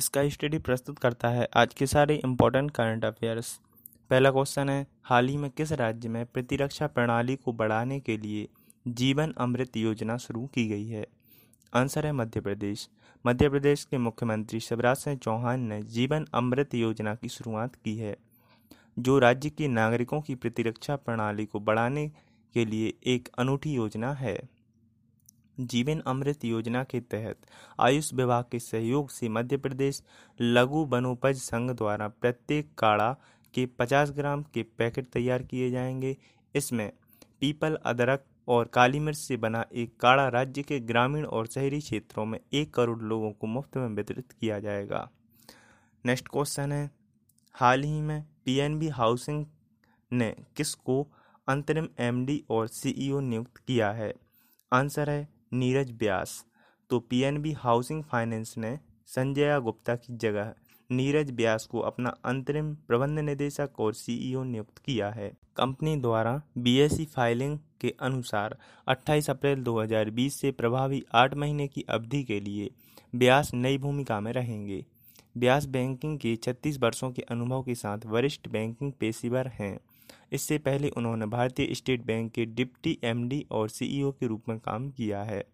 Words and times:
Sky 0.00 0.30
study 0.30 0.58
प्रस्तुत 0.58 0.98
करता 0.98 1.28
है 1.28 1.48
आज 1.56 1.72
के 1.74 1.86
सारे 1.86 2.14
इम्पोर्टेंट 2.16 2.70
करंट 2.70 3.04
अफेयर्स 3.04 3.48
पहला 4.10 4.30
क्वेश्चन 4.30 4.68
है, 4.68 4.86
हाल 5.02 5.28
ही 5.28 5.36
में 5.36 5.50
किस 5.50 5.72
राज्य 5.72 6.08
में 6.08 6.24
प्रतिरक्षा 6.26 6.86
प्रणाली 6.86 7.36
को 7.36 7.52
बढ़ाने 7.52 7.98
के 8.00 8.16
लिए 8.16 8.48
जीवन 8.88 9.34
अमृत 9.38 9.76
योजना 9.76 10.16
शुरू 10.16 10.46
की 10.46 10.66
गई 10.68 10.86
है? 10.86 11.06
आंसर 11.72 12.06
है 12.06 12.12
मध्य 12.12 12.40
प्रदेश। 12.40 12.88
मध्य 13.24 13.48
प्रदेश 13.48 13.84
के 13.84 13.98
मुख्यमंत्री 13.98 14.60
शिवराज 14.60 14.96
सिंह 14.96 15.16
चौहान 15.16 15.60
ने 15.60 15.82
जीवन 15.82 16.26
अमृत 16.34 16.74
योजना 16.74 17.14
की 17.14 17.28
शुरुआत 17.28 17.74
की 17.74 17.96
है, 17.96 18.16
जो 18.98 19.18
राज्य 19.18 19.50
के 19.50 19.68
नागरिकों 19.68 20.20
की 20.20 20.34
प्रतिरक्षा 20.34 20.96
प्रणाली 20.96 21.46
को 21.46 21.60
बढ़ाने 21.60 22.08
के 22.54 22.64
लिए 22.64 22.94
एक 23.06 23.28
अनूठी 23.38 23.74
योजना 23.74 24.12
है। 24.12 24.38
जीवन 25.66 26.00
अमृत 26.00 26.44
योजना 26.44 26.84
के 26.84 27.00
तहत 27.00 27.36
आयुष 27.80 28.14
विभाग 28.14 28.44
के 28.52 28.58
सहयोग 28.58 29.10
से 29.10 29.28
मध्य 29.28 29.56
प्रदेश 29.56 30.02
लघु 30.40 30.84
वनोपज 30.84 31.36
संघ 31.36 31.70
द्वारा 31.70 32.08
प्रत्येक 32.08 32.74
काढ़ा 32.78 33.16
के 33.54 33.66
50 33.66 34.10
ग्राम 34.10 34.42
के 34.42 34.62
पैकेट 34.62 35.10
तैयार 35.10 35.42
किए 35.42 35.70
जाएँगे। 35.70 36.16
इसमें 36.54 36.92
पीपल, 37.40 37.78
अदरक 37.84 38.24
और 38.48 38.64
काली 38.64 38.98
मिर्च 38.98 39.18
से 39.18 39.36
बना 39.36 39.64
एक 39.74 40.00
काढ़ा 40.00 40.28
राज्य 40.28 40.62
के 40.62 40.80
ग्रामीण 40.80 41.24
और 41.24 41.46
शहरी 41.46 41.80
क्षेत्रों 41.80 42.24
में 42.24 42.40
एक 42.52 42.74
करोड़ 42.74 43.02
लोगों 43.02 43.32
को 43.32 43.46
मुफ़्त 43.46 43.76
में 43.76 43.88
वितरित 43.88 44.32
किया 44.32 44.60
जाएगा। 44.60 45.10
नेक्स्ट 46.06 46.28
क्वेश्चन 46.28 46.72
है, 46.72 46.90
हाल 47.52 47.82
ही 47.82 48.00
में 48.00 48.24
पीएनबी 48.44 48.88
हाउसिंग 48.88 49.46
ने 50.12 50.36
किसको 50.56 51.08
अंतरिम 51.48 51.88
एमडी 51.98 52.44
और 52.50 52.68
सीईओ 52.68 53.20
नियुक्त 53.20 53.56
किया 53.56 53.92
है? 53.92 54.14
आंसर 54.72 55.10
है 55.10 55.39
नीरज 55.52 55.90
व्यास 55.92 56.44
तो 56.90 56.98
पीएनबी 57.00 57.52
हाउसिंग 57.52 58.02
फाइनेंस 58.02 58.54
ने 58.58 58.78
संजया 59.06 59.58
गुप्ता 59.58 59.94
की 59.94 60.16
जगह 60.16 60.52
नीरज 60.90 61.30
व्यास 61.30 61.66
को 61.66 61.80
अपना 61.80 62.14
अंतरिम 62.24 62.74
प्रबंध 62.74 63.18
निदेशक 63.18 63.70
और 63.78 63.94
सीईओ 63.94 64.42
नियुक्त 64.44 64.78
किया 64.78 65.10
है। 65.10 65.32
कंपनी 65.56 65.96
द्वारा 65.96 66.42
बीएसई 66.58 67.04
फाइलिंग 67.04 67.58
के 67.80 67.94
अनुसार 68.00 68.56
28 68.88 69.30
अप्रैल 69.30 69.62
2020 69.62 70.40
से 70.40 70.50
प्रभावी 70.50 71.02
आठ 71.14 71.34
महीने 71.34 71.68
की 71.68 71.84
अवधि 71.88 72.24
के 72.24 72.40
लिए 72.40 72.70
ब्यास 73.14 73.54
नई 73.54 73.78
भूमिका 73.78 74.20
में 74.20 74.32
रहेंगे। 74.32 74.84
ब्यास 75.36 75.66
बैंकिंग 75.66 76.18
के 76.18 76.36
36 76.36 76.78
वर्षों 76.78 77.10
के 77.10 77.22
अनुभव 77.22 77.62
के 77.62 77.74
साथ 77.74 78.06
वरिष्ठ 78.06 78.48
बैंकिंग 78.48 78.92
पेशेवर 78.92 79.48
हैं। 79.48 79.78
इससे 80.32 80.58
पहले 80.58 80.88
उन्होंने 80.88 81.26
भारतीय 81.26 81.74
स्टेट 81.74 82.04
बैंक 82.06 82.32
के 82.32 82.44
डिप्टी 82.46 82.98
एमडी 83.04 83.44
और 83.50 83.68
सीईओ 83.68 84.10
के 84.10 84.26
रूप 84.26 84.48
में 84.48 84.58
काम 84.58 84.90
किया 84.90 85.22
है। 85.22 85.44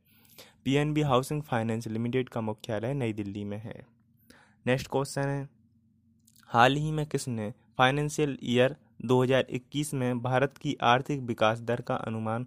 पीएनबी 0.65 1.03
हाउसिंग 1.03 1.43
फाइनेंस 1.43 1.87
लिमिटेड 1.89 2.29
का 2.29 2.41
मुख्यालय 2.41 2.95
नई 2.95 3.13
दिल्ली 3.13 3.45
में 3.45 3.59
है। 3.59 3.81
नेक्स्ट 4.67 4.89
क्वेश्चन 4.91 5.29
है, 5.29 5.48
हाल 6.51 6.77
ही 6.77 6.91
में 6.93 7.07
किसने 7.07 7.53
फाइनेंशियल 7.79 8.37
ईयर 8.43 8.77
2021 9.05 9.93
में 9.95 10.23
भारत 10.23 10.59
की 10.59 10.77
आर्थिक 10.83 11.20
विकास 11.23 11.61
दर 11.61 11.81
का 11.81 11.95
अनुमान 11.97 12.47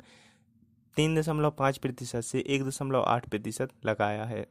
तीन 0.98 1.16
दशमलव 1.16 1.52
पाँच 1.52 1.78
प्रतिशत 1.78 2.22
से 2.22 2.44
एक 2.48 2.64
दशमलव 2.64 3.04
आठ 3.04 3.30
प्रतिशत 3.30 3.70
लगाया 3.86 4.24
है? 4.26 4.46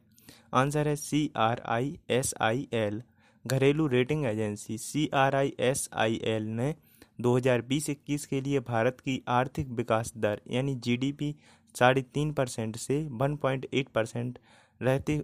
आंसर 0.53 0.87
है 0.87 0.95
C 0.95 1.29
R 1.37 1.61
I 1.65 1.97
S 2.09 2.33
I 2.41 2.67
L 2.73 3.01
घरेलू 3.45 3.87
rating 3.87 4.25
agency 4.25 4.77
C 4.77 5.07
R 5.13 5.35
I 5.35 5.53
S 5.59 5.89
I 5.93 6.19
L 6.23 6.43
ने 6.51 6.73
2020-21 7.19 8.25
के 8.25 8.41
लिए 8.41 8.59
भारत 8.59 8.97
की 8.99 9.21
आर्थिक 9.27 9.69
विकास 9.69 10.13
दर, 10.17 10.41
यानी 10.47 10.75
जीडीपी 10.75 11.35
साढ़े 11.75 12.01
तीन 12.03 12.31
परसेंट 12.33 12.77
से 12.77 13.03
1.8 13.13 13.89
परसेंट 13.95 14.39
रहते 14.81 15.21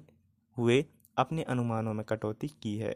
हुए 0.57 0.83
अपने 1.17 1.43
अनुमानों 1.43 1.93
में 1.93 2.03
कटौती 2.05 2.47
की 2.63 2.75
है। 2.77 2.95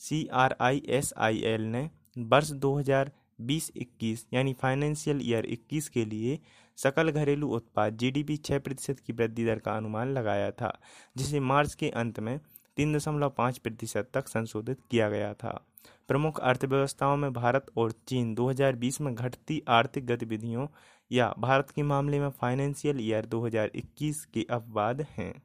C 0.00 0.26
R 0.32 0.56
I 0.60 0.82
S 0.88 1.12
I 1.18 1.42
L 1.44 1.62
ने 1.62 1.88
वर्ष 2.18 2.50
2020-21 2.62 4.24
यानी 4.34 4.52
फाइनेंशियल 4.52 5.20
ईयर 5.22 5.46
21 5.46 5.88
के 5.88 6.04
लिए 6.04 6.38
सकल 6.78 7.10
घरेलू 7.10 7.48
उत्पाद 7.48 7.96
जीडीपी 7.96 8.36
छः 8.36 8.58
प्रतिशत 8.58 9.00
की 9.00 9.12
वृद्धि 9.12 9.44
दर 9.44 9.58
का 9.58 9.76
अनुमान 9.76 10.08
लगाया 10.08 10.50
था, 10.50 10.78
जिसे 11.16 11.40
मार्च 11.40 11.74
के 11.74 11.90
अंत 11.90 12.20
में 12.20 12.38
तीन 12.76 12.96
दशमलव 12.96 13.30
पाँच 13.30 13.58
प्रतिशत 13.58 14.10
तक 14.14 14.28
संशोधित 14.28 14.78
किया 14.90 15.08
गया 15.08 15.32
था। 15.34 15.60
प्रमुख 16.08 16.40
अर्थव्यवस्थाओं 16.40 17.16
में 17.16 17.32
भारत 17.32 17.66
और 17.76 17.92
चीन 17.92 18.34
2020 18.34 19.00
में 19.00 19.14
घटती 19.14 19.62
आर्थिक 19.68 20.06
गतिविधियों 20.06 20.66
या 21.12 21.34
भारत 21.38 21.70
के 21.70 21.82
मामले 21.82 22.20
में 22.20 22.30
फाइनेंशियल 22.30 23.00
ईयर 23.00 23.26
2021 23.26 24.24
के 24.24 24.46
अपवाद 24.50 25.06
हैं। 25.18 25.42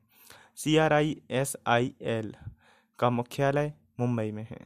C 0.55 0.77
R 0.77 0.93
I 0.93 1.21
S 1.31 1.55
I 1.67 1.93
L 2.01 2.35
का 2.99 3.09
मुख्यालय 3.09 3.73
मुंबई 3.99 4.31
में 4.31 4.47
है। 4.49 4.65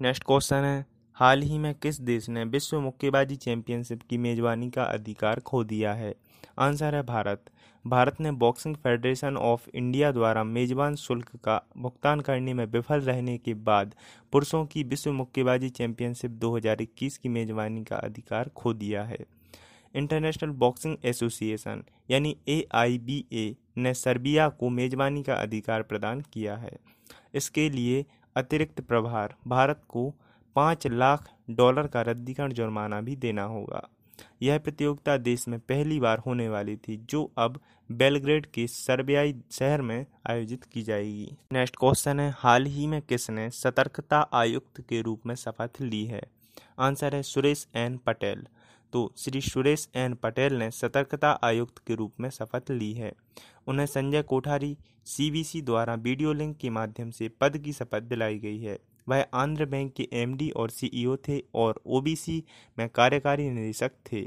नेक्स्ट 0.00 0.24
क्वेश्चन 0.24 0.56
है 0.56 0.95
हाल 1.18 1.42
ही 1.42 1.58
में 1.58 1.74
किस 1.74 2.00
देश 2.00 2.28
ने 2.28 2.44
विश्व 2.44 2.80
मुक्केबाजी 2.80 3.36
चैंपियनशिप 3.36 4.00
की 4.10 4.18
मेजबानी 4.18 4.70
का 4.70 4.84
अधिकार 4.84 5.40
खो 5.40 5.64
दिया 5.64 5.94
है? 5.94 6.14
आंसर 6.58 6.94
है 6.94 7.02
भारत। 7.02 7.44
भारत 7.86 8.20
ने 8.20 8.32
बॉक्सिंग 8.32 8.76
फेडरेशन 8.76 9.36
ऑफ़ 9.36 9.68
इंडिया 9.74 10.12
द्वारा 10.12 10.44
मेजबान 10.44 10.96
शुल्क 10.96 11.36
का 11.36 11.68
भुगतान 11.78 12.20
करने 12.20 12.54
में 12.54 12.66
विफल 12.66 13.00
रहने 13.00 13.38
के 13.38 13.54
बाद 13.54 13.94
पुरुषों 14.32 14.66
की 14.66 14.82
विश्व 14.82 15.12
मुक्केबाजी 15.12 15.68
चैंपियनशिप 15.68 16.30
2021 16.30 17.18
की 17.18 17.28
मेजबानी 17.28 17.84
का 17.84 17.96
अधिकार 17.96 18.48
खो 18.48 18.74
दिया 18.74 19.04
है। 19.04 19.18
इंटरनेशनल 19.94 20.50
बॉक्सिंग 20.50 20.96
एसोसिएशन 21.04 21.84
यानी 22.10 22.36
एआईबीए 22.48 23.56
ने 23.78 23.94
सर्बिया 23.94 24.48
को 24.48 24.68
मेजबानी 24.68 25.22
का 25.22 25.34
अधिकार 25.34 25.82
प्रदान 25.82 26.20
किया 26.20 26.56
है। 26.56 26.76
इसके 27.34 27.70
लिए 27.70 28.06
अतिरिक्त 28.36 28.80
प्रभार, 28.80 29.34
भारत 29.46 29.82
को 29.88 30.14
पाँच 30.56 30.86
लाख 30.86 31.30
डॉलर 31.50 31.86
का 31.86 32.02
रद्दीकरण 32.02 32.52
जुर्माना 32.52 33.00
भी 33.00 33.16
देना 33.16 33.42
होगा। 33.42 33.88
यह 34.42 34.58
प्रतियोगिता 34.58 35.16
देश 35.16 35.48
में 35.48 35.58
पहली 35.60 36.00
बार 36.00 36.18
होने 36.18 36.48
वाली 36.48 36.76
थी, 36.76 36.96
जो 36.96 37.32
अब 37.38 37.60
बेलग्रेड 37.92 38.46
के 38.46 38.66
सर्बियाई 38.66 39.34
शहर 39.50 39.82
में 39.82 40.06
आयोजित 40.30 40.64
की 40.64 40.82
जाएगी। 40.82 41.36
नेक्स्ट 41.52 41.76
क्वेश्चन 41.76 42.20
है, 42.20 42.34
हाल 42.38 42.66
ही 42.66 42.86
में 42.86 43.02
किसने 43.02 43.50
सतर्कता 43.50 44.28
आयुक्त 44.32 44.80
के 44.80 45.02
रूप 45.02 45.20
में 45.26 45.34
शपथ 45.34 45.70
ली 45.80 46.04
है? 46.04 46.22
आंसर 46.78 47.14
है 47.14 47.22
सुरेश 47.22 47.68
एन 47.74 47.96
पटेल। 47.96 48.46
तो 48.92 49.12
श्री 49.18 49.40
सुरेश 49.40 49.88
एन 49.94 50.14
पटेल 50.14 50.54
ने 50.54 50.70
सतर्कता 50.70 51.30
आयुक्त 51.42 51.78
के 51.78 51.94
रूप 51.94 52.12
में 52.20 52.30
शपथ 52.30 52.70
ली 52.70 52.92
है। 52.92 53.12
उन्हें 53.66 53.86
संजय 53.86 54.22
कोठारी 54.22 54.78
सीबीसी 55.04 55.62
द्वारा 55.62 55.94
वीडियो 55.94 56.32
लिंक 56.32 56.56
के 56.56 56.70
माध्यम 56.70 57.10
से 57.10 57.28
पद 57.28 57.58
की 57.58 57.72
शपथ 57.72 58.02
दिलाई 58.02 58.38
गई 58.38 58.58
है। 58.58 58.78
वह 59.08 59.26
आंध्र 59.34 59.64
बैंक 59.64 59.92
के 59.92 60.08
एमडी 60.12 60.50
और 60.50 60.70
सीईओ 60.70 61.16
थे 61.28 61.42
और 61.54 61.80
ओबीसी 61.86 62.42
में 62.78 62.88
कार्यकारी 62.88 63.50
निदेशक 63.50 63.90
थे। 64.12 64.26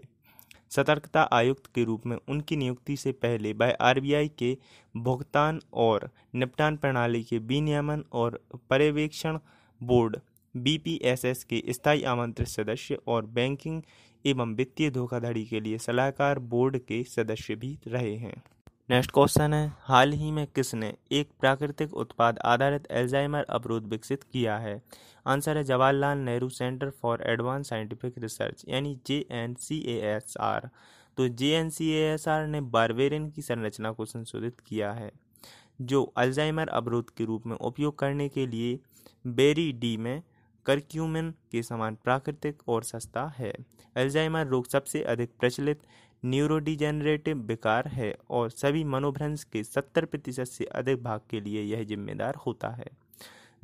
सतर्कता 0.70 1.22
आयुक्त 1.34 1.66
के 1.76 1.84
रूप 1.84 2.06
में 2.06 2.18
उनकी 2.28 2.56
नियुक्ति 2.56 2.98
से 2.98 3.12
पहले 3.12 3.54
वह 3.54 3.76
आरबीआई 3.82 4.28
के 4.28 4.58
भुगतान 4.98 5.60
और 5.74 6.10
निपटान 6.36 6.78
प्रणाली 6.78 7.24
के 7.24 7.38
विनियमन 7.38 8.04
और 8.14 8.40
पर्यवेक्षण 8.70 9.40
बोर्ड 9.82 10.18
बीपीएसएस 10.56 11.44
के 11.44 11.64
स्थायी 11.70 12.04
आमंत्रित 12.04 12.48
सदस्य 12.48 12.98
और 13.08 13.26
बैंकिंग 13.26 13.82
एवं 14.26 14.54
वित्तीय 14.56 14.90
धोखाधड़ी 14.90 15.46
के 15.46 15.60
लिए 15.60 15.78
सलाहकार 15.78 16.40
बोर्ड 16.40 16.78
के 16.78 17.04
सदस्य 17.04 17.56
भी 17.56 17.78
रहे 17.88 18.16
हैं। 18.16 18.42
नेक्स्ट 18.90 19.12
क्वेश्चन 19.12 19.54
है, 19.54 19.72
हाल 19.80 20.12
ही 20.12 20.30
में 20.32 20.46
किसने 20.48 20.88
एक 21.12 21.30
प्राकृतिक 21.40 21.94
उत्पाद 21.94 22.40
आधारित 22.46 22.88
एल्जाइमर 22.92 23.44
अवरोध 23.50 23.88
विकसित 23.88 24.24
किया 24.24 24.58
है? 24.58 24.82
आंसर 25.26 25.58
है 25.58 25.64
Jawaharlal 25.64 26.18
Nehru 26.20 26.50
centre 26.50 26.90
for 27.02 27.24
advance 27.24 27.70
scientific 27.70 28.18
research, 28.18 28.64
यानी 28.70 28.98
J 29.08 29.18
N 29.32 29.54
C 29.60 29.80
A 29.88 30.00
S 30.08 30.34
R. 30.40 30.70
तो 31.18 31.28
J 31.28 31.52
N 31.52 31.70
C 31.70 31.92
A 31.92 32.02
S 32.14 32.28
R 32.28 32.48
ने 32.48 32.62
बारवेरिन 32.70 33.30
की 33.30 33.42
संरचना 33.42 33.92
को 33.92 34.06
संशोधित 34.06 34.60
किया 34.60 34.92
है, 34.94 35.12
जो 35.82 36.04
अल्जाइमर 36.18 36.70
अवरोध 36.72 37.16
के 37.18 37.26
रूप 37.26 37.48
में 37.48 37.56
उपयोग 37.58 37.98
करने 38.00 38.30
के 38.30 38.48
लिए 38.48 38.78
बेरी 39.28 39.72
डी 39.72 39.96
में 39.98 40.22
करक्यूमिन 40.66 41.34
के 41.52 41.62
समान 41.64 41.96
प्राकृतिक 42.04 42.68
और 42.70 42.84
सस्ता 42.84 43.32
है। 43.38 43.54
अल्जाइमर 43.96 44.48
रोग 44.48 44.68
सबसे 44.68 45.02
अधिक 45.04 45.30
प्रचलित 45.40 45.82
न्यूरोडिजेनरेटिव 46.26 47.38
विकार 47.38 47.88
है 47.88 48.16
और 48.30 48.50
सभी 48.50 48.84
मनोभ्रंश 48.84 49.44
के 49.44 49.64
70 49.64 50.06
प्रतिशत 50.06 50.44
से 50.44 50.66
अधिक 50.66 51.04
भाग 51.04 51.22
के 51.30 51.42
लिए 51.42 51.64
यह 51.64 51.84
जिम्मेदार 51.84 52.36
होता 52.36 52.70
है। 52.70 52.88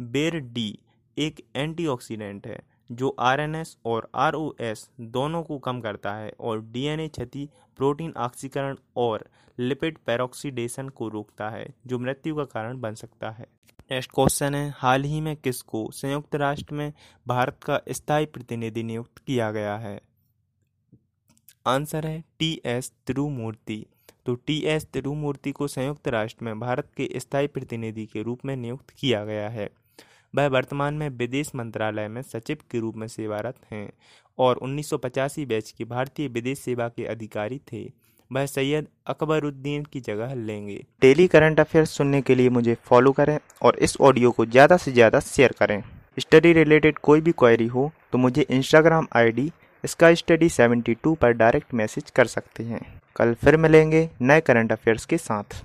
बेर 0.01 0.39
डी, 0.39 0.79
एक 1.17 1.45
एंटीऑक्सीडेंट 1.55 2.47
है, 2.47 2.59
जो 2.91 3.15
आरएनएस 3.19 3.77
और 3.85 4.09
आरओएस 4.15 4.89
दोनों 5.01 5.43
को 5.43 5.57
कम 5.57 5.81
करता 5.81 6.15
है 6.15 6.33
और 6.39 6.61
डीएनए 6.61 7.07
क्षति, 7.07 7.49
प्रोटीन 7.77 8.13
ऑक्सीकरण 8.17 8.75
और 8.97 9.25
लिपिड 9.59 9.97
पेरोक्सीडेशन 9.97 10.89
को 10.89 11.07
रोकता 11.07 11.49
है, 11.49 11.73
जो 11.87 11.99
मृत्यु 11.99 12.35
का 12.35 12.43
कारण 12.43 12.79
बन 12.79 12.95
सकता 12.95 13.31
है। 13.31 13.45
नेक्स्ट 13.91 14.11
क्वेश्चन 14.11 14.55
है, 14.55 14.73
हाल 14.77 15.03
ही 15.03 15.21
में 15.21 15.35
किसको 15.35 15.91
संयुक्त 15.91 16.35
राष्ट्र 16.35 16.75
में 16.75 16.93
भारत 17.27 17.59
का 17.63 17.81
स्थायी 17.89 18.25
प्रतिनिधि 18.25 18.83
नियुक्त 18.83 19.17
किया 19.17 19.51
गया 19.51 19.77
है? 19.77 20.01
आंसर 21.65 22.05
है 22.07 22.23
टी 22.39 22.49
एस 22.65 22.91
तिरुमूर्ति। 23.07 23.85
तो 24.25 24.33
टी 24.37 24.57
एस 24.65 24.85
तिरुमूर्ति 24.93 25.51
को 25.51 25.67
संयुक्त 25.67 26.07
राष्ट्र 26.07 26.45
में 26.45 26.59
भारत 26.59 26.89
के 26.97 27.09
स्थायी 27.19 27.47
प्रतिनिधि 27.47 28.05
के 28.05 28.21
रूप 28.23 28.45
में 28.45 28.55
नियुक्त 28.55 28.93
किया 28.99 29.23
गया 29.25 29.47
है। 29.49 29.69
वह 30.33 30.47
वर्तमान 30.47 30.93
में 30.93 31.07
विदेश 31.09 31.51
मंत्रालय 31.55 32.07
में 32.07 32.21
सचिव 32.23 32.57
के 32.71 32.79
रूप 32.79 32.95
में 32.95 33.07
सेवारत 33.07 33.55
हैं 33.71 33.89
और 34.37 34.57
उन्नीस 34.57 34.89
सौ 34.89 34.97
पचासी 34.97 35.45
बैच 35.45 35.71
के 35.71 35.85
भारतीय 35.85 36.27
विदेश 36.27 36.59
सेवा 36.59 36.87
के 36.89 37.05
अधिकारी 37.05 37.59
थे। 37.71 37.83
वह 38.31 38.45
सैयद 38.45 38.87
अकबरुद्दीन 39.07 39.83
की 39.83 39.99
जगह 40.01 40.33
लेंगे। 40.35 40.81
डेली 41.01 41.27
करंट 41.27 41.59
अफेयर्स 41.59 41.89
सुनने 41.91 42.21
के 42.21 42.35
लिए 42.35 42.49
मुझे 42.51 42.77
फॉलो 42.83 43.11
करें 43.13 43.37
और 43.61 43.77
इस 43.79 43.97
ऑडियो 44.01 44.31
को 44.31 44.45
ज़्यादा 44.47 44.77
से 44.77 44.91
ज़्यादा 44.91 45.19
शेयर 45.25 45.55
करें। 45.59 45.81
स्टडी 46.17 46.53
रिलेटेड 46.53 46.97
कोई 46.99 47.21
भी 47.21 47.31
क्वेरी 47.33 47.67
हो 47.67 47.91
तो 48.11 48.17
मुझे 48.17 48.45
इंस्टाग्राम 48.49 49.07
आईडी 49.15 49.51
इसका 49.85 50.13
स्टडी 50.13 50.49
72 50.49 51.15
पर 51.15 51.31
डायरेक्ट 51.31 51.73
मैसेज 51.73 52.09
कर 52.09 52.25
सकते 52.25 52.63
हैं। 52.63 52.81
कल 53.15 53.33
फिर 53.33 53.57
मिलेंगे 53.57 54.09
नए 54.21 54.41
करंट 54.41 54.71
अफेयर्स 54.71 55.05
के 55.05 55.17
साथ। 55.17 55.63